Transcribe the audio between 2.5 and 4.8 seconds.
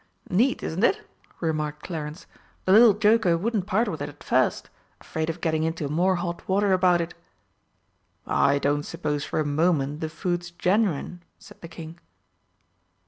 "The little joker wouldn't part with it at first